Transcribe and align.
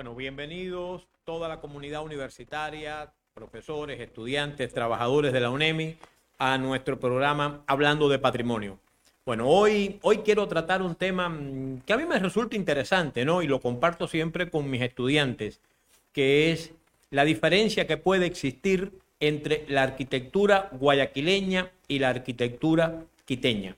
Bueno, 0.00 0.14
bienvenidos 0.14 1.06
toda 1.24 1.46
la 1.46 1.60
comunidad 1.60 2.02
universitaria, 2.02 3.12
profesores, 3.34 4.00
estudiantes, 4.00 4.72
trabajadores 4.72 5.30
de 5.30 5.40
la 5.40 5.50
UNEMI 5.50 5.94
a 6.38 6.56
nuestro 6.56 6.98
programa 6.98 7.62
Hablando 7.66 8.08
de 8.08 8.18
Patrimonio. 8.18 8.78
Bueno, 9.26 9.46
hoy, 9.46 9.98
hoy 10.00 10.20
quiero 10.24 10.48
tratar 10.48 10.80
un 10.80 10.94
tema 10.94 11.28
mm, 11.28 11.82
que 11.84 11.92
a 11.92 11.98
mí 11.98 12.06
me 12.06 12.18
resulta 12.18 12.56
interesante, 12.56 13.26
¿no? 13.26 13.42
Y 13.42 13.46
lo 13.46 13.60
comparto 13.60 14.08
siempre 14.08 14.48
con 14.48 14.70
mis 14.70 14.80
estudiantes, 14.80 15.60
que 16.14 16.50
es 16.50 16.72
la 17.10 17.26
diferencia 17.26 17.86
que 17.86 17.98
puede 17.98 18.24
existir 18.24 18.98
entre 19.20 19.66
la 19.68 19.82
arquitectura 19.82 20.70
guayaquileña 20.72 21.72
y 21.88 21.98
la 21.98 22.08
arquitectura 22.08 23.02
quiteña. 23.26 23.76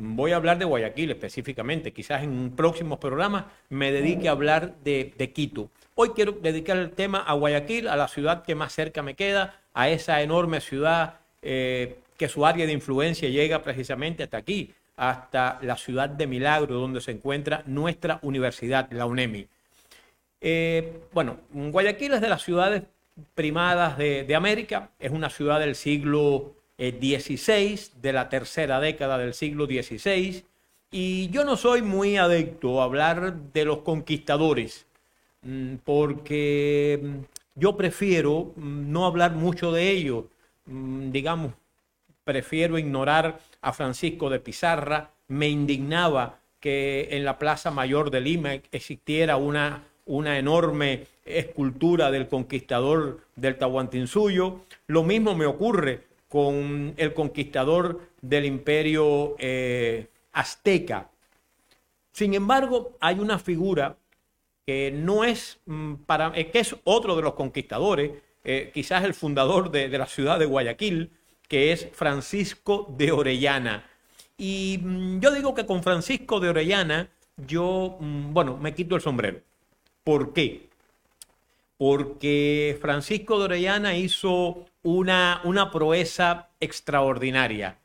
Voy 0.00 0.30
a 0.30 0.36
hablar 0.36 0.58
de 0.58 0.64
Guayaquil 0.64 1.10
específicamente, 1.10 1.92
quizás 1.92 2.22
en 2.22 2.30
un 2.30 2.54
próximo 2.54 3.00
programa 3.00 3.50
me 3.68 3.90
dedique 3.90 4.28
a 4.28 4.30
hablar 4.30 4.76
de, 4.84 5.12
de, 5.18 5.32
Quito. 5.32 5.70
Hoy 5.96 6.10
quiero 6.10 6.30
dedicar 6.30 6.76
el 6.76 6.92
tema 6.92 7.18
a 7.18 7.32
Guayaquil, 7.32 7.88
a 7.88 7.96
la 7.96 8.06
ciudad 8.06 8.44
que 8.44 8.54
más 8.54 8.72
cerca 8.72 9.02
me 9.02 9.16
queda, 9.16 9.60
a 9.74 9.88
esa 9.88 10.22
enorme 10.22 10.60
ciudad 10.60 11.14
eh, 11.42 11.98
que 12.16 12.28
su 12.28 12.46
área 12.46 12.64
de 12.64 12.72
influencia 12.72 13.28
llega 13.28 13.60
precisamente 13.60 14.22
hasta 14.22 14.36
aquí, 14.36 14.72
hasta 14.96 15.58
la 15.62 15.76
ciudad 15.76 16.08
de 16.08 16.28
Milagro, 16.28 16.76
donde 16.76 17.00
se 17.00 17.10
encuentra 17.10 17.64
nuestra 17.66 18.20
universidad, 18.22 18.88
la 18.92 19.04
UNEMI. 19.04 19.48
Eh, 20.40 21.00
bueno, 21.12 21.38
Guayaquil 21.52 22.12
es 22.12 22.20
de 22.20 22.28
las 22.28 22.42
ciudades 22.42 22.84
primadas 23.34 23.98
de, 23.98 24.22
de 24.22 24.34
América, 24.36 24.90
es 25.00 25.10
una 25.10 25.28
ciudad 25.28 25.58
del 25.58 25.74
siglo 25.74 26.54
XVI, 26.78 27.80
de 28.00 28.12
la 28.12 28.28
tercera 28.28 28.80
década 28.80 29.18
del 29.18 29.34
siglo 29.34 29.66
XVI, 29.66 30.44
y 30.90 31.28
yo 31.28 31.44
no 31.44 31.56
soy 31.56 31.82
muy 31.82 32.16
adepto 32.16 32.80
a 32.80 32.84
hablar 32.84 33.34
de 33.52 33.64
los 33.64 33.78
conquistadores, 33.78 34.86
mm, 35.42 35.76
porque 35.84 37.00
mm, 37.02 37.16
yo 37.56 37.76
prefiero 37.76 38.52
mm, 38.56 38.92
no 38.92 39.06
hablar 39.06 39.32
mucho 39.32 39.72
de 39.72 39.90
ellos, 39.90 40.24
digamos, 40.66 41.54
prefiero 42.24 42.78
ignorar 42.78 43.40
a 43.62 43.72
Francisco 43.72 44.28
de 44.28 44.38
Pizarra, 44.38 45.10
me 45.28 45.48
indignaba 45.48 46.38
que 46.60 47.08
en 47.12 47.24
la 47.24 47.38
Plaza 47.38 47.70
Mayor 47.70 48.10
de 48.10 48.20
Lima 48.20 48.52
existiera 48.70 49.36
una, 49.36 49.84
una 50.04 50.38
enorme 50.38 51.06
escultura 51.24 52.10
del 52.10 52.28
conquistador 52.28 53.20
del 53.36 53.56
Tahuantinsuyo. 53.56 54.60
Lo 54.88 55.04
mismo 55.04 55.34
me 55.34 55.46
ocurre 55.46 56.07
con 56.28 56.94
el 56.96 57.14
conquistador 57.14 58.00
del 58.20 58.44
imperio 58.44 59.34
eh, 59.38 60.08
azteca. 60.32 61.10
Sin 62.12 62.34
embargo, 62.34 62.96
hay 63.00 63.18
una 63.18 63.38
figura 63.38 63.96
que 64.66 64.92
no 64.92 65.24
es 65.24 65.58
mm, 65.66 65.94
para, 66.06 66.32
eh, 66.34 66.50
que 66.50 66.60
es 66.60 66.76
otro 66.84 67.16
de 67.16 67.22
los 67.22 67.34
conquistadores, 67.34 68.12
eh, 68.44 68.70
quizás 68.72 69.04
el 69.04 69.14
fundador 69.14 69.70
de, 69.70 69.88
de, 69.88 69.98
la 69.98 70.06
ciudad 70.06 70.38
de 70.38 70.46
Guayaquil, 70.46 71.10
que 71.48 71.72
es 71.72 71.88
Francisco 71.92 72.86
de 72.96 73.10
Orellana. 73.12 73.84
Y 74.36 74.78
mm, 74.82 75.20
yo 75.20 75.32
digo 75.32 75.54
que 75.54 75.64
con 75.66 75.82
Francisco 75.82 76.38
de 76.40 76.50
Orellana, 76.50 77.08
yo, 77.36 77.96
mm, 78.00 78.34
bueno, 78.34 78.56
me 78.58 78.74
quito 78.74 78.94
el 78.96 79.00
sombrero. 79.00 79.40
¿Por 80.04 80.32
qué? 80.32 80.67
Porque 81.78 82.76
Francisco 82.80 83.38
de 83.38 83.44
Orellana 83.44 83.96
hizo 83.96 84.66
una, 84.82 85.40
una 85.44 85.70
proeza 85.70 86.48
extraordinaria. 86.60 87.78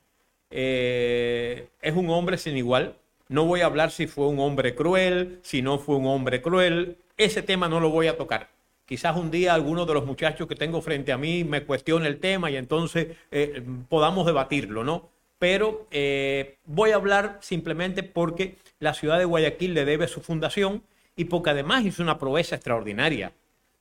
Eh, 0.49 1.67
es 1.81 1.95
un 1.95 2.09
hombre 2.09 2.37
sin 2.37 2.57
igual. 2.57 2.95
No 3.29 3.45
voy 3.45 3.61
a 3.61 3.65
hablar 3.65 3.91
si 3.91 4.07
fue 4.07 4.27
un 4.27 4.39
hombre 4.39 4.75
cruel, 4.75 5.39
si 5.41 5.61
no 5.61 5.79
fue 5.79 5.95
un 5.95 6.07
hombre 6.07 6.41
cruel. 6.41 6.97
Ese 7.17 7.41
tema 7.41 7.69
no 7.69 7.79
lo 7.79 7.89
voy 7.89 8.07
a 8.07 8.17
tocar. 8.17 8.49
Quizás 8.85 9.15
un 9.15 9.31
día 9.31 9.53
alguno 9.53 9.85
de 9.85 9.93
los 9.93 10.05
muchachos 10.05 10.47
que 10.47 10.55
tengo 10.55 10.81
frente 10.81 11.11
a 11.11 11.17
mí 11.17 11.43
me 11.43 11.63
cuestione 11.63 12.07
el 12.07 12.19
tema 12.19 12.51
y 12.51 12.57
entonces 12.57 13.15
eh, 13.31 13.63
podamos 13.89 14.25
debatirlo, 14.25 14.83
¿no? 14.83 15.09
Pero 15.39 15.87
eh, 15.91 16.57
voy 16.65 16.91
a 16.91 16.95
hablar 16.95 17.39
simplemente 17.41 18.03
porque 18.03 18.57
la 18.79 18.93
ciudad 18.93 19.17
de 19.17 19.25
Guayaquil 19.25 19.73
le 19.73 19.85
debe 19.85 20.07
su 20.07 20.21
fundación 20.21 20.83
y 21.15 21.25
porque 21.25 21.51
además 21.51 21.85
hizo 21.85 22.03
una 22.03 22.19
proeza 22.19 22.55
extraordinaria. 22.55 23.31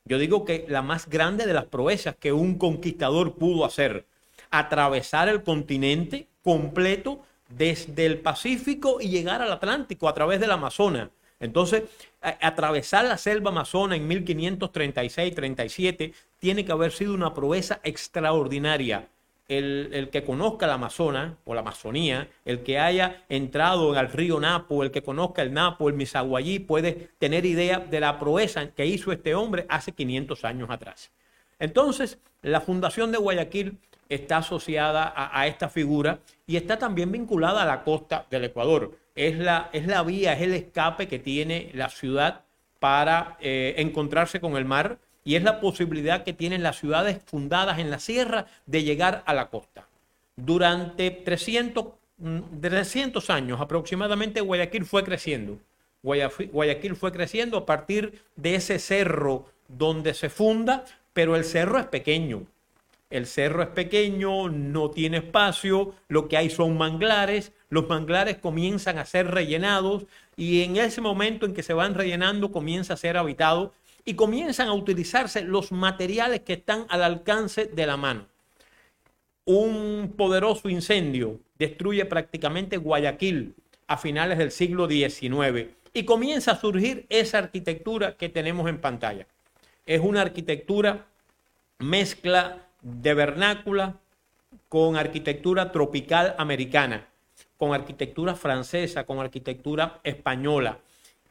Yo 0.05 0.19
digo 0.19 0.45
que 0.45 0.67
la 0.69 0.83
más 0.83 1.09
grande 1.09 1.47
de 1.47 1.55
las 1.55 1.67
proezas 1.67 2.17
que 2.17 2.33
un 2.33 2.59
conquistador 2.59 3.37
pudo 3.37 3.65
hacer, 3.65 4.05
atravesar 4.51 5.29
el 5.29 5.45
continente 5.45 6.27
completo 6.43 7.21
desde 7.49 8.07
el 8.07 8.19
Pacífico 8.19 9.01
y 9.01 9.09
llegar 9.09 9.41
al 9.43 9.53
Atlántico 9.53 10.09
a 10.09 10.15
través 10.15 10.41
del 10.41 10.51
Amazonas. 10.51 11.11
Entonces, 11.39 11.85
atravesar 12.21 13.05
la 13.05 13.19
selva 13.19 13.51
amazona 13.51 13.95
en 13.97 14.09
1536-37 14.09 16.15
tiene 16.39 16.65
que 16.65 16.73
haber 16.73 16.93
sido 16.93 17.13
una 17.15 17.35
proeza 17.35 17.81
extraordinaria 17.83 19.09
el, 19.49 20.09
que 20.11 20.25
conozca 20.25 20.67
la 20.67 20.75
Amazona 20.75 21.39
o 21.45 21.55
la 21.55 21.61
Amazonía, 21.61 22.29
el 22.45 22.63
que 22.63 22.79
haya 22.79 23.25
entrado 23.29 23.93
al 23.95 24.11
río 24.11 24.41
Napo, 24.41 24.83
el 24.83 24.91
que 24.91 25.03
conozca 25.03 25.43
el 25.43 25.53
Napo, 25.53 25.89
el 25.89 25.95
Misaguayí, 25.95 26.59
puede 26.59 27.11
tener 27.19 27.45
idea 27.45 27.79
de 27.79 28.01
la 28.01 28.19
proeza 28.19 28.69
que 28.71 28.87
hizo 28.87 29.13
este 29.13 29.35
hombre 29.35 29.67
hace 29.69 29.93
500 29.93 30.45
años 30.45 30.71
atrás. 30.71 31.11
Entonces, 31.59 32.19
la 32.43 32.61
fundación 32.61 33.13
de 33.13 33.19
Guayaquil 33.19 33.79
está 34.09 34.39
asociada 34.39 35.13
a, 35.17 35.47
esta 35.47 35.69
figura 35.69 36.19
y 36.47 36.57
está 36.57 36.79
también 36.79 37.11
vinculada 37.13 37.63
a 37.63 37.67
la 37.67 37.83
costa 37.83 38.27
del 38.31 38.45
Ecuador. 38.45 38.99
Es 39.15 39.39
la, 39.39 39.71
es 39.73 39.87
la 39.87 40.03
vía, 40.03 40.35
es 40.35 40.43
el 40.43 40.55
escape 40.55 41.09
que 41.09 41.19
tiene 41.19 41.71
la 41.75 41.89
ciudad 41.89 42.43
para 42.79 43.37
eh, 43.41 43.75
encontrarse 43.79 44.41
con 44.41 44.57
el 44.57 44.65
mar 44.65 44.99
y 45.25 45.37
es 45.37 45.43
la 45.43 45.61
posibilidad 45.61 46.25
que 46.25 46.33
tienen 46.33 46.63
las 46.63 46.79
ciudades 46.79 47.19
fundadas 47.25 47.79
en 47.79 47.91
la 47.91 47.99
sierra 47.99 48.47
de 48.67 48.83
llegar 48.83 49.23
a 49.27 49.35
la 49.35 49.49
costa. 49.49 49.87
Durante 50.37 51.11
300, 51.11 51.87
300 52.61 53.29
mm, 53.29 53.33
años 53.33 53.61
aproximadamente 53.61 54.41
Guayaquil 54.41 54.85
fue 54.85 55.05
creciendo. 55.05 55.59
Guayaquil 56.03 56.97
fue 56.97 57.13
creciendo 57.13 57.57
a 57.57 57.67
partir 57.67 58.21
de 58.35 58.57
ese 58.57 58.79
cerro 58.79 59.47
donde 59.69 60.15
se 60.15 60.29
funda, 60.29 60.85
pero 61.13 61.37
el 61.37 61.45
cerro 61.45 61.79
es 61.79 61.87
pequeño. 61.87 62.45
El 63.09 63.27
cerro 63.27 63.63
es 63.63 63.69
pequeño, 63.69 64.49
no 64.49 64.91
tiene 64.91 65.19
espacio, 65.19 65.95
lo 66.09 66.29
que 66.29 66.39
hay 66.39 66.49
son 66.49 66.79
manglares, 66.79 67.53
los 67.69 67.87
manglares 67.87 68.39
comienzan 68.39 68.99
a 68.99 69.05
ser 69.05 69.31
rellenados 69.31 70.07
y 70.35 70.63
en 70.63 70.79
ese 70.79 71.03
momento 71.03 71.45
en 71.45 71.53
que 71.53 71.63
se 71.63 71.75
van 71.75 71.95
rellenando 71.95 72.51
comienza 72.51 72.95
a 72.95 72.97
ser 72.97 73.19
habitado 73.19 73.75
y 74.05 74.15
comienzan 74.15 74.69
a 74.69 74.73
utilizarse 74.73 75.43
los 75.43 75.73
materiales 75.73 76.41
que 76.41 76.55
están 76.55 76.87
al 76.89 77.03
alcance 77.03 77.67
de 77.67 77.87
la 77.87 77.97
mano. 77.97 78.27
Un 79.45 80.15
poderoso 80.17 80.69
incendio 80.69 81.41
destruye 81.59 82.05
prácticamente 82.05 82.77
Guayaquil 82.77 83.55
a 83.87 83.97
finales 83.97 84.39
del 84.39 84.51
siglo 84.51 84.89
XIX 84.89 85.69
y 85.93 86.05
comienza 86.05 86.53
a 86.53 86.61
surgir 86.61 87.07
esa 87.09 87.39
arquitectura 87.39 88.17
que 88.17 88.29
tenemos 88.29 88.69
en 88.69 88.81
pantalla. 88.81 89.27
Es 89.85 90.01
una 90.01 90.23
arquitectura 90.23 91.07
mezcla 91.79 92.69
de 92.81 93.15
vernácula 93.15 93.97
con 94.69 94.97
arquitectura 94.97 95.73
tropical 95.73 96.35
americana, 96.39 97.09
con 97.59 97.75
arquitectura 97.75 98.35
francesa, 98.35 99.05
con 99.05 99.19
arquitectura 99.19 100.01
española 100.05 100.79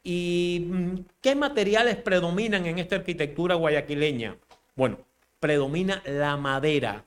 ¿Y 0.02 0.66
mm, 0.68 1.04
qué 1.20 1.34
materiales 1.34 1.96
predominan 1.96 2.66
en 2.66 2.78
esta 2.78 2.96
arquitectura 2.96 3.54
guayaquileña? 3.54 4.36
Bueno, 4.74 4.98
predomina 5.38 6.02
la 6.04 6.36
madera. 6.36 7.04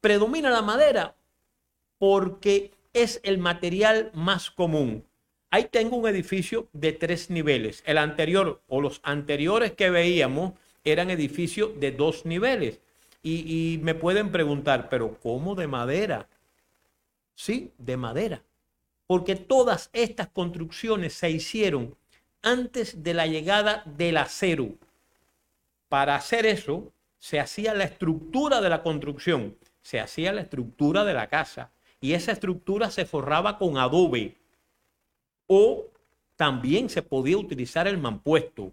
Predomina 0.00 0.50
la 0.50 0.62
madera 0.62 1.14
porque 1.98 2.72
es 2.92 3.20
el 3.24 3.38
material 3.38 4.10
más 4.14 4.50
común. 4.50 5.04
Ahí 5.50 5.64
tengo 5.64 5.96
un 5.96 6.08
edificio 6.08 6.68
de 6.72 6.92
tres 6.92 7.30
niveles. 7.30 7.82
El 7.86 7.98
anterior 7.98 8.62
o 8.68 8.80
los 8.80 9.00
anteriores 9.02 9.72
que 9.72 9.90
veíamos 9.90 10.52
eran 10.84 11.10
edificios 11.10 11.78
de 11.80 11.92
dos 11.92 12.24
niveles. 12.24 12.80
Y, 13.22 13.74
y 13.74 13.78
me 13.78 13.94
pueden 13.94 14.30
preguntar, 14.30 14.88
pero 14.88 15.18
¿cómo 15.20 15.54
de 15.54 15.66
madera? 15.66 16.28
Sí, 17.34 17.72
de 17.78 17.96
madera 17.96 18.42
porque 19.08 19.36
todas 19.36 19.88
estas 19.94 20.28
construcciones 20.28 21.14
se 21.14 21.30
hicieron 21.30 21.96
antes 22.42 23.02
de 23.02 23.14
la 23.14 23.26
llegada 23.26 23.82
del 23.86 24.18
acero. 24.18 24.74
Para 25.88 26.14
hacer 26.14 26.44
eso, 26.44 26.92
se 27.18 27.40
hacía 27.40 27.72
la 27.72 27.84
estructura 27.84 28.60
de 28.60 28.68
la 28.68 28.82
construcción, 28.82 29.56
se 29.80 29.98
hacía 29.98 30.34
la 30.34 30.42
estructura 30.42 31.04
de 31.04 31.14
la 31.14 31.26
casa, 31.26 31.70
y 32.02 32.12
esa 32.12 32.32
estructura 32.32 32.90
se 32.90 33.06
forraba 33.06 33.56
con 33.56 33.78
adobe. 33.78 34.36
O 35.46 35.86
también 36.36 36.90
se 36.90 37.00
podía 37.00 37.38
utilizar 37.38 37.88
el 37.88 37.96
mampuesto, 37.96 38.72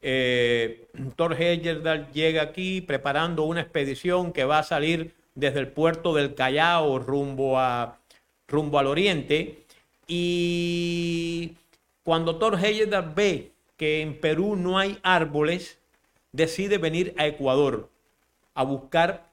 Eh, 0.00 0.88
Thor 1.16 1.40
Heyerdahl 1.40 2.10
llega 2.12 2.42
aquí 2.42 2.80
preparando 2.80 3.44
una 3.44 3.60
expedición 3.60 4.32
que 4.32 4.44
va 4.44 4.58
a 4.58 4.64
salir 4.64 5.14
desde 5.34 5.60
el 5.60 5.68
puerto 5.68 6.12
del 6.12 6.34
Callao 6.34 6.98
rumbo, 6.98 7.58
a, 7.58 7.98
rumbo 8.48 8.78
al 8.78 8.88
oriente. 8.88 9.64
Y 10.08 11.52
cuando 12.02 12.36
Thor 12.36 12.58
Heyerdahl 12.62 13.12
ve 13.14 13.51
que 13.82 14.00
en 14.00 14.20
Perú 14.20 14.54
no 14.54 14.78
hay 14.78 14.96
árboles, 15.02 15.80
decide 16.30 16.78
venir 16.78 17.16
a 17.18 17.26
Ecuador 17.26 17.90
a 18.54 18.62
buscar 18.62 19.32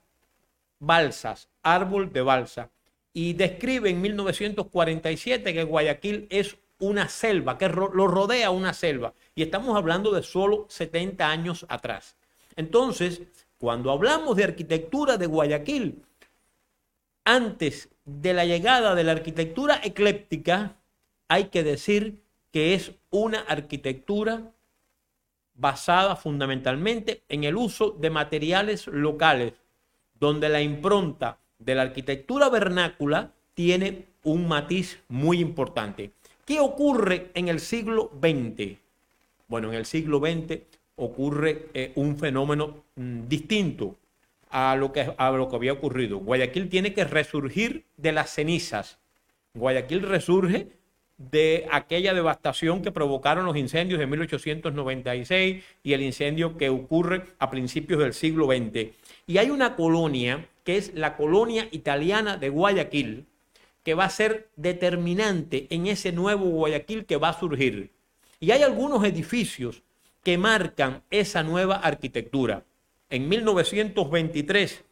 balsas, 0.80 1.50
árbol 1.62 2.12
de 2.12 2.24
balsa. 2.24 2.72
Y 3.14 3.34
describe 3.34 3.92
en 3.92 4.02
1947 4.02 5.54
que 5.54 5.64
Guayaquil 5.64 6.26
es 6.32 6.58
una 6.80 7.10
selva, 7.10 7.60
que 7.60 7.70
lo 7.70 8.08
rodea 8.08 8.50
una 8.50 8.74
selva. 8.74 9.14
Y 9.36 9.44
estamos 9.44 9.78
hablando 9.78 10.12
de 10.12 10.24
solo 10.24 10.66
70 10.68 11.30
años 11.30 11.68
atrás. 11.70 12.16
Entonces, 12.56 13.22
cuando 13.60 13.92
hablamos 13.92 14.36
de 14.36 14.46
arquitectura 14.46 15.18
de 15.18 15.28
Guayaquil, 15.28 16.02
antes 17.24 17.90
de 18.04 18.34
la 18.34 18.46
llegada 18.46 18.96
de 18.96 19.04
la 19.04 19.12
arquitectura 19.12 19.80
ecléptica, 19.84 20.76
hay 21.28 21.50
que 21.50 21.62
decir 21.62 22.24
que 22.52 22.74
es 22.74 22.92
una 23.10 23.42
arquitectura 23.42 24.52
basada 25.54 26.16
fundamentalmente 26.16 27.24
en 27.28 27.44
el 27.44 27.56
uso 27.58 27.92
de 27.92 28.10
materiales 28.10 28.88
locales, 28.88 29.54
donde 30.20 30.50
la 30.50 30.62
impronta 30.62 31.38
de 31.60 31.76
la 31.76 31.84
arquitectura 31.84 32.50
vernácula 32.50 33.34
tiene 33.54 34.06
un 34.24 34.48
matiz 34.48 35.00
muy 35.10 35.40
importante. 35.40 36.12
¿Qué 36.46 36.60
ocurre 36.60 37.30
en 37.34 37.50
el 37.50 37.60
siglo 37.60 38.12
XX? 38.22 38.78
Bueno, 39.48 39.70
en 39.70 39.76
el 39.76 39.86
siglo 39.86 40.20
XX 40.20 40.62
ocurre 40.96 41.68
eh, 41.74 41.92
un 41.96 42.18
fenómeno 42.18 42.84
mm, 42.96 43.28
distinto 43.28 43.96
a 44.50 44.76
lo, 44.76 44.92
que, 44.92 45.14
a 45.16 45.32
lo 45.32 45.50
que 45.50 45.56
había 45.56 45.74
ocurrido. 45.74 46.18
Guayaquil 46.20 46.70
tiene 46.70 46.94
que 46.94 47.04
resurgir 47.04 47.86
de 47.98 48.12
las 48.12 48.32
cenizas. 48.32 48.98
Guayaquil 49.54 50.02
resurge 50.02 50.68
de 51.20 51.68
aquella 51.70 52.14
devastación 52.14 52.82
que 52.82 52.94
provocaron 52.94 53.46
los 53.46 53.58
incendios 53.58 54.00
de 54.00 54.08
1896 54.08 55.64
y 55.84 55.94
el 55.94 56.02
incendio 56.02 56.58
que 56.58 56.70
ocurre 56.70 57.26
a 57.40 57.52
principios 57.52 58.00
del 58.00 58.14
siglo 58.14 58.46
XX. 58.46 58.94
Y 59.28 59.38
hay 59.38 59.50
una 59.50 59.76
colonia, 59.76 60.48
que 60.64 60.78
es 60.78 60.94
la 60.96 61.18
colonia 61.18 61.68
italiana 61.72 62.38
de 62.38 62.50
Guayaquil, 62.50 63.26
que 63.84 63.94
va 63.94 64.06
a 64.06 64.10
ser 64.10 64.48
determinante 64.56 65.68
en 65.70 65.88
ese 65.88 66.14
nuevo 66.14 66.46
Guayaquil 66.46 67.06
que 67.06 67.18
va 67.18 67.30
a 67.30 67.40
surgir. 67.40 67.92
Y 68.40 68.52
hay 68.52 68.64
algunos 68.64 69.04
edificios 69.04 69.84
que 70.24 70.38
marcan 70.38 71.04
esa 71.12 71.44
nueva 71.44 71.76
arquitectura. 71.76 72.64
En 73.10 73.28
1923 73.28 74.86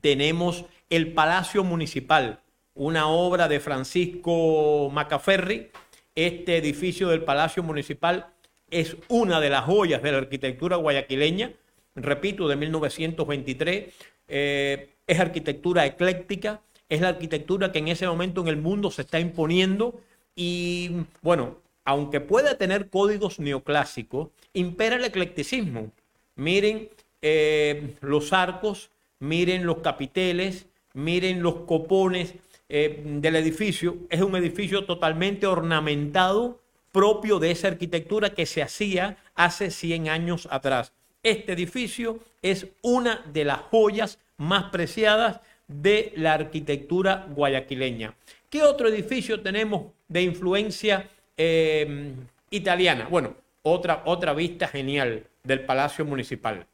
tenemos 0.00 0.64
el 0.90 1.12
Palacio 1.12 1.64
Municipal, 1.64 2.40
una 2.74 3.08
obra 3.08 3.48
de 3.48 3.60
Francisco 3.60 4.90
Macaferri. 4.92 5.70
Este 6.14 6.56
edificio 6.56 7.08
del 7.08 7.22
Palacio 7.22 7.62
Municipal 7.62 8.26
es 8.70 8.96
una 9.08 9.40
de 9.40 9.50
las 9.50 9.64
joyas 9.64 10.02
de 10.02 10.12
la 10.12 10.18
arquitectura 10.18 10.76
guayaquileña, 10.76 11.52
repito, 11.94 12.48
de 12.48 12.56
1923. 12.56 13.94
Eh, 14.28 14.90
es 15.06 15.20
arquitectura 15.20 15.86
ecléctica, 15.86 16.60
es 16.88 17.00
la 17.00 17.08
arquitectura 17.08 17.72
que 17.72 17.78
en 17.78 17.88
ese 17.88 18.06
momento 18.06 18.40
en 18.40 18.48
el 18.48 18.56
mundo 18.56 18.90
se 18.90 19.02
está 19.02 19.20
imponiendo 19.20 20.00
y 20.34 20.90
bueno, 21.22 21.58
aunque 21.84 22.20
pueda 22.20 22.56
tener 22.56 22.88
códigos 22.88 23.38
neoclásicos, 23.38 24.28
impera 24.52 24.96
el 24.96 25.04
eclecticismo. 25.04 25.90
Miren 26.36 26.88
eh, 27.22 27.94
los 28.00 28.32
arcos, 28.32 28.90
miren 29.18 29.66
los 29.66 29.78
capiteles, 29.78 30.66
miren 30.94 31.42
los 31.42 31.56
copones 31.66 32.34
eh, 32.76 33.00
del 33.04 33.36
edificio. 33.36 33.98
Es 34.10 34.20
un 34.20 34.34
edificio 34.34 34.84
totalmente 34.84 35.46
ornamentado, 35.46 36.60
propio 36.90 37.38
de 37.38 37.52
esa 37.52 37.68
arquitectura 37.68 38.30
que 38.30 38.46
se 38.46 38.64
hacía 38.64 39.16
hace 39.36 39.70
100 39.70 40.08
años 40.08 40.48
atrás. 40.50 40.92
Este 41.22 41.52
edificio 41.52 42.18
es 42.42 42.66
una 42.82 43.24
de 43.32 43.44
las 43.44 43.58
joyas 43.70 44.18
más 44.38 44.72
preciadas 44.72 45.38
de 45.68 46.14
la 46.16 46.32
arquitectura 46.34 47.28
guayaquileña. 47.30 48.16
¿Qué 48.50 48.64
otro 48.64 48.88
edificio 48.88 49.40
tenemos 49.40 49.92
de 50.08 50.22
influencia 50.22 51.08
eh, 51.36 52.12
italiana? 52.50 53.06
Bueno, 53.08 53.36
otra, 53.62 54.02
otra 54.04 54.32
vista 54.32 54.66
genial 54.66 55.22
del 55.44 55.60
Palacio 55.60 56.04
Municipal. 56.04 56.66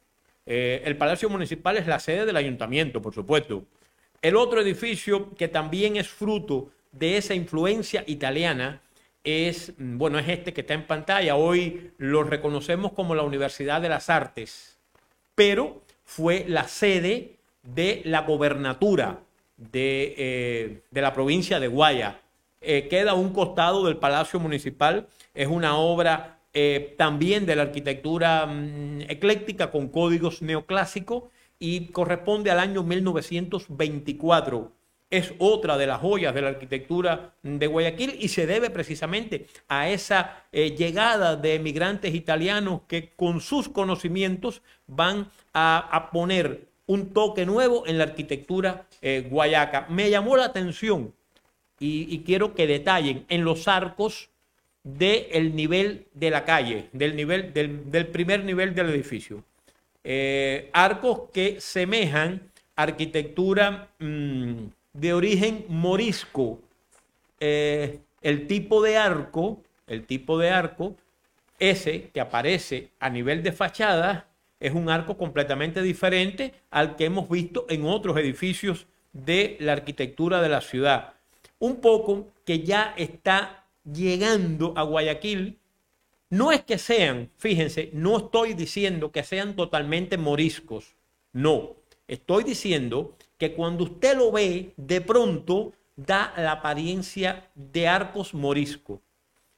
Eh, 0.47 0.81
el 0.83 0.97
Palacio 0.97 1.29
Municipal 1.29 1.77
es 1.77 1.85
la 1.85 1.99
sede 1.99 2.25
del 2.25 2.37
ayuntamiento, 2.37 3.03
por 3.03 3.13
supuesto. 3.13 3.65
El 4.21 4.35
otro 4.35 4.61
edificio 4.61 5.33
que 5.35 5.47
también 5.47 5.95
es 5.95 6.07
fruto 6.07 6.69
de 6.91 7.17
esa 7.17 7.33
influencia 7.33 8.03
italiana 8.05 8.81
es, 9.23 9.73
bueno, 9.77 10.19
es 10.19 10.27
este 10.29 10.53
que 10.53 10.61
está 10.61 10.75
en 10.75 10.85
pantalla. 10.85 11.35
Hoy 11.35 11.91
lo 11.97 12.23
reconocemos 12.23 12.91
como 12.93 13.15
la 13.15 13.23
Universidad 13.23 13.81
de 13.81 13.89
las 13.89 14.11
Artes, 14.11 14.77
pero 15.33 15.81
fue 16.03 16.45
la 16.47 16.67
sede 16.67 17.37
de 17.63 18.01
la 18.05 18.21
gobernatura 18.21 19.21
de, 19.57 20.13
eh, 20.17 20.81
la 20.91 21.13
provincia 21.13 21.59
de 21.59 21.67
Guaya. 21.67 22.19
Eh, 22.61 22.87
queda 22.89 23.11
a 23.11 23.15
un 23.15 23.33
costado 23.33 23.85
del 23.85 23.97
Palacio 23.97 24.39
Municipal. 24.39 25.07
Es 25.33 25.47
una 25.47 25.77
obra 25.77 26.37
eh, 26.53 26.93
también 26.95 27.47
de 27.47 27.55
la 27.55 27.63
arquitectura 27.63 28.45
mm, 28.45 29.01
ecléctica 29.09 29.71
con 29.71 29.87
códigos 29.87 30.43
neoclásicos 30.43 31.23
y 31.61 31.85
corresponde 31.91 32.51
al 32.51 32.59
año 32.59 32.83
1924. 32.83 34.73
Es 35.09 35.33
otra 35.39 35.77
de 35.77 35.87
las 35.87 36.01
joyas 36.01 36.35
de 36.35 36.41
la 36.41 36.49
arquitectura 36.49 37.35
de 37.43 37.67
Guayaquil 37.67 38.17
y 38.19 38.27
se 38.27 38.45
debe 38.45 38.69
precisamente 38.69 39.47
a 39.69 39.89
esa 39.89 40.45
llegada 40.51 41.37
de 41.37 41.55
emigrantes 41.55 42.13
italianos 42.13 42.81
que 42.87 43.13
con 43.15 43.39
sus 43.39 43.69
conocimientos 43.69 44.61
van 44.87 45.29
a, 45.53 45.77
a 45.91 46.11
poner 46.11 46.71
un 46.91 47.13
toque 47.13 47.45
nuevo 47.45 47.87
en 47.87 47.97
la 47.97 48.03
arquitectura 48.03 48.85
eh, 49.01 49.25
guayaca. 49.29 49.87
Me 49.89 50.09
llamó 50.09 50.35
la 50.35 50.45
atención 50.45 51.13
y, 51.79 52.19
quiero 52.19 52.53
que 52.53 52.67
detallen 52.67 53.25
en 53.29 53.43
los 53.43 53.67
arcos 53.67 54.29
del 54.83 55.55
nivel 55.55 56.05
de 56.13 56.29
la 56.29 56.45
calle, 56.45 56.89
del, 56.91 57.15
nivel, 57.15 57.53
del, 57.53 58.07
primer 58.07 58.43
nivel 58.43 58.75
del 58.75 58.89
edificio. 58.89 59.43
Eh, 60.03 60.69
arcos 60.73 61.29
que 61.31 61.61
semejan 61.61 62.51
arquitectura 62.75 63.89
mm, 63.99 64.65
de 64.93 65.13
origen 65.13 65.65
morisco. 65.67 66.59
Eh, 67.39 67.99
el 68.21 68.47
tipo 68.47 68.81
de 68.81 68.97
arco, 68.97 69.61
el 69.87 70.05
tipo 70.05 70.37
de 70.37 70.49
arco, 70.49 70.95
ese 71.59 72.09
que 72.13 72.21
aparece 72.21 72.89
a 72.99 73.09
nivel 73.09 73.43
de 73.43 73.51
fachada, 73.51 74.27
es 74.59 74.73
un 74.73 74.89
arco 74.89 75.17
completamente 75.17 75.81
diferente 75.81 76.53
al 76.69 76.95
que 76.95 77.05
hemos 77.05 77.27
visto 77.29 77.65
en 77.69 77.85
otros 77.85 78.17
edificios 78.17 78.85
de 79.11 79.57
la 79.59 79.73
arquitectura 79.73 80.41
de 80.41 80.49
la 80.49 80.61
ciudad. 80.61 81.13
Un 81.59 81.81
poco 81.81 82.27
que 82.45 82.61
ya 82.61 82.93
está 82.97 83.65
llegando 83.91 84.73
a 84.75 84.83
Guayaquil. 84.83 85.57
No 86.31 86.53
es 86.53 86.63
que 86.63 86.77
sean, 86.77 87.29
fíjense, 87.35 87.89
no 87.91 88.17
estoy 88.17 88.53
diciendo 88.53 89.11
que 89.11 89.21
sean 89.21 89.53
totalmente 89.53 90.17
moriscos. 90.17 90.95
No, 91.33 91.75
estoy 92.07 92.45
diciendo 92.45 93.17
que 93.37 93.53
cuando 93.53 93.83
usted 93.83 94.17
lo 94.17 94.31
ve, 94.31 94.73
de 94.77 95.01
pronto 95.01 95.73
da 95.97 96.33
la 96.37 96.53
apariencia 96.53 97.49
de 97.53 97.85
arcos 97.85 98.33
moriscos. 98.33 99.01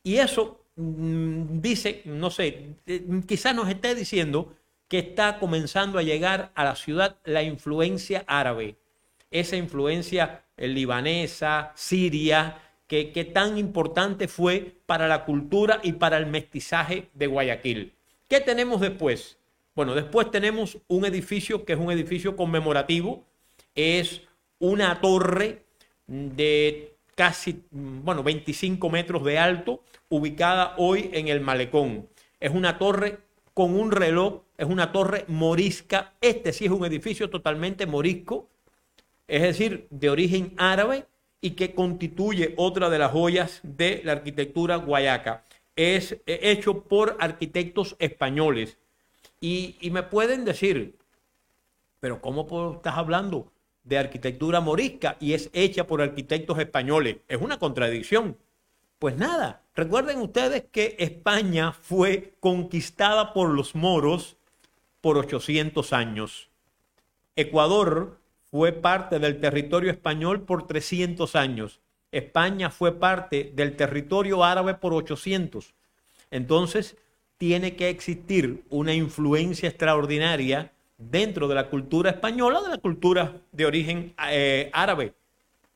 Y 0.02 0.16
eso 0.16 0.66
mm, 0.76 1.62
dice, 1.62 2.02
no 2.06 2.32
sé, 2.32 2.76
eh, 2.88 3.06
quizás 3.28 3.54
nos 3.56 3.70
esté 3.70 3.94
diciendo 3.94 4.56
que 4.88 4.98
está 4.98 5.38
comenzando 5.38 6.00
a 6.00 6.04
llegar 6.04 6.52
a 6.56 6.64
la 6.64 6.76
ciudad 6.76 7.18
la 7.24 7.44
influencia 7.44 8.24
árabe, 8.26 8.78
esa 9.30 9.58
influencia 9.58 10.44
libanesa, 10.58 11.72
siria, 11.76 12.58
que, 13.12 13.26
tan 13.26 13.58
importante 13.58 14.28
fue 14.28 14.76
para 14.86 15.08
la 15.08 15.26
cultura 15.26 15.80
y 15.82 15.94
para 15.94 16.18
el 16.18 16.28
mestizaje 16.28 17.10
de 17.14 17.28
Guayaquil. 17.28 17.94
¿Qué 18.28 18.40
tenemos 18.40 18.82
después? 18.82 19.38
Bueno, 19.76 19.96
después 19.96 20.30
tenemos 20.30 20.78
un 20.88 21.06
edificio 21.06 21.66
que 21.66 21.74
es 21.74 21.80
un 21.80 21.92
edificio 21.92 22.36
conmemorativo, 22.36 23.24
es 23.74 24.22
una 24.60 25.02
torre 25.02 25.64
de 26.06 26.94
casi, 27.16 27.64
bueno, 27.72 28.22
25 28.22 28.90
metros 28.90 29.24
de 29.24 29.40
alto, 29.40 29.82
ubicada 30.10 30.76
hoy 30.78 31.10
en 31.14 31.28
el 31.28 31.42
malecón. 31.42 32.08
Es 32.40 32.52
una 32.52 32.78
torre 32.78 33.18
con 33.56 33.76
un 33.76 33.92
reloj, 33.92 34.42
es 34.58 34.68
una 34.68 34.92
torre 34.92 35.26
morisca. 35.28 36.14
Este 36.22 36.54
sí 36.54 36.66
es 36.66 36.72
un 36.72 36.86
edificio 36.86 37.32
totalmente 37.32 37.88
morisco, 37.88 38.50
es 39.28 39.42
decir, 39.42 39.88
de 39.90 40.10
origen 40.12 40.54
árabe 40.58 41.06
y 41.44 41.52
que 41.52 41.76
constituye 41.76 42.54
otra 42.56 42.90
de 42.90 42.98
las 42.98 43.12
joyas 43.12 43.60
de 43.64 44.02
la 44.06 44.14
arquitectura 44.14 44.78
guayaca. 44.78 45.44
Es 45.76 46.14
eh, 46.14 46.40
hecho 46.42 46.84
por 46.84 47.18
arquitectos 47.20 47.98
españoles. 48.00 48.78
Y, 49.42 49.76
y 49.82 49.92
me 49.92 50.04
pueden 50.04 50.46
decir, 50.46 50.96
pero 52.00 52.22
¿cómo 52.22 52.74
estás 52.76 52.96
hablando 52.96 53.52
de 53.84 53.98
arquitectura 53.98 54.62
morisca 54.62 55.18
y 55.20 55.34
es 55.34 55.50
hecha 55.52 55.86
por 55.86 56.02
arquitectos 56.02 56.58
españoles? 56.60 57.18
Es 57.28 57.42
una 57.42 57.60
contradicción. 57.60 58.38
Pues 58.98 59.18
nada, 59.18 59.64
recuerden 59.76 60.20
ustedes 60.20 60.64
que 60.72 60.96
España 60.98 61.74
fue 61.74 62.36
conquistada 62.40 63.34
por 63.34 63.50
los 63.50 63.76
moros 63.76 64.38
por 65.02 65.18
800 65.18 65.92
años. 65.92 66.50
Ecuador 67.36 68.23
fue 68.54 68.72
parte 68.72 69.18
del 69.18 69.40
territorio 69.40 69.90
español 69.90 70.44
por 70.44 70.68
300 70.68 71.36
años. 71.36 71.80
España 72.12 72.70
fue 72.70 72.92
parte 73.00 73.52
del 73.56 73.76
territorio 73.76 74.44
árabe 74.44 74.76
por 74.76 74.94
800. 74.94 75.74
Entonces, 76.30 76.96
tiene 77.40 77.76
que 77.76 77.90
existir 77.90 78.64
una 78.70 78.94
influencia 78.94 79.68
extraordinaria 79.68 80.72
dentro 81.00 81.48
de 81.48 81.56
la 81.56 81.68
cultura 81.68 82.12
española, 82.12 82.62
de 82.62 82.70
la 82.70 82.78
cultura 82.78 83.34
de 83.52 83.66
origen 83.66 84.14
eh, 84.30 84.70
árabe. 84.72 85.16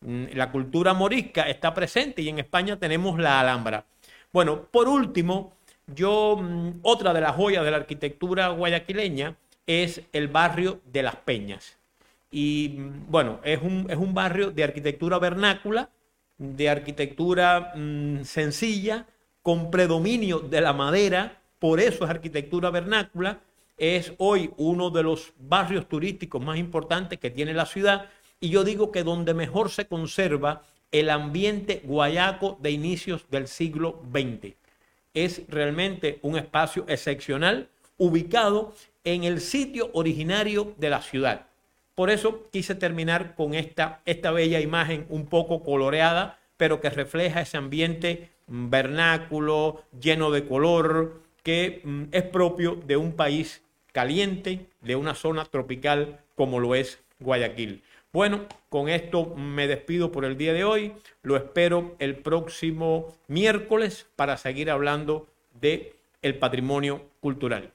Mm, 0.01 0.25
la 0.33 0.51
cultura 0.51 0.93
morisca 0.93 1.49
está 1.49 1.73
presente 1.73 2.21
y 2.21 2.29
en 2.29 2.37
España 2.37 2.77
tenemos 2.77 3.17
la 3.17 3.39
Alhambra. 3.39 3.85
Bueno, 4.31 4.67
por 4.69 4.87
último, 4.87 5.53
yo, 5.87 6.37
mm, 6.39 6.81
otra 6.83 7.11
de 7.11 7.21
las 7.21 7.35
joyas 7.35 7.65
de 7.65 7.71
la 7.71 7.77
arquitectura 7.77 8.49
guayaquileña 8.49 9.35
es 9.65 10.03
el 10.13 10.27
barrio 10.27 10.79
de 10.85 11.01
Las 11.01 11.15
Peñas. 11.15 11.77
Y 12.31 12.75
mm, 12.77 13.05
bueno, 13.09 13.39
es 13.43 13.61
un, 13.61 13.87
es 13.89 13.97
un 13.97 14.13
barrio 14.13 14.51
de 14.51 14.63
arquitectura 14.63 15.19
vernácula, 15.19 15.89
de 16.37 16.69
arquitectura 16.69 17.73
sencilla, 18.23 19.07
con 19.41 19.71
predominio 19.71 20.39
de 20.39 20.61
la 20.61 20.73
madera, 20.73 21.41
por 21.59 21.79
eso 21.79 22.03
es 22.03 22.09
arquitectura 22.09 22.69
vernácula. 22.69 23.39
Es 23.77 24.13
hoy 24.17 24.51
uno 24.57 24.89
de 24.89 25.03
los 25.03 25.33
barrios 25.39 25.87
turísticos 25.87 26.41
más 26.41 26.57
importantes 26.57 27.19
que 27.19 27.29
tiene 27.29 27.53
la 27.53 27.65
ciudad 27.65 28.09
y 28.39 28.49
yo 28.49 28.63
digo 28.63 28.91
que 28.91 29.03
donde 29.03 29.33
mejor 29.33 29.69
se 29.69 29.87
conserva 29.87 30.63
el 30.91 31.09
ambiente 31.09 31.81
guayaco 31.83 32.57
de 32.61 32.71
inicios 32.71 33.25
del 33.29 33.47
siglo 33.47 34.01
XX. 34.11 34.53
Es 35.13 35.43
realmente 35.47 36.19
un 36.21 36.37
espacio 36.37 36.85
excepcional 36.87 37.69
ubicado 37.97 38.73
en 39.03 39.23
el 39.23 39.41
sitio 39.41 39.89
originario 39.93 40.73
de 40.77 40.89
la 40.89 41.01
ciudad. 41.01 41.47
Por 41.97 42.11
eso 42.11 42.47
quise 42.51 42.75
terminar 42.75 43.33
con 43.33 43.55
esta, 43.55 44.01
esta 44.05 44.29
bella 44.29 44.59
imagen 44.59 45.07
un 45.09 45.25
poco 45.25 45.63
coloreada, 45.63 46.37
pero 46.55 46.79
que 46.79 46.91
refleja 46.91 47.41
ese 47.41 47.57
ambiente 47.57 48.29
vernáculo, 48.45 49.81
lleno 49.99 50.29
de 50.29 50.45
color, 50.45 51.23
que 51.41 51.81
mm, 51.83 52.03
es 52.11 52.21
propio 52.21 52.75
de 52.85 52.97
un 52.97 53.13
país 53.13 53.63
caliente, 53.93 54.67
de 54.81 54.95
una 54.95 55.15
zona 55.15 55.45
tropical 55.45 56.19
como 56.35 56.59
lo 56.59 56.75
es 56.75 56.99
Guayaquil. 57.19 57.81
Bueno, 58.13 58.41
con 58.69 58.89
esto 58.89 59.33
me 59.33 59.65
despido 59.65 60.11
por 60.11 60.23
el 60.23 60.37
día 60.37 60.53
de 60.53 60.65
hoy. 60.65 60.93
Lo 61.23 61.35
espero 61.35 61.95
el 61.97 62.17
próximo 62.17 63.17
miércoles 63.27 64.05
para 64.15 64.37
seguir 64.37 64.69
hablando 64.69 65.25
de 65.59 65.95
el 66.21 66.37
patrimonio 66.37 67.01
cultural. 67.21 67.71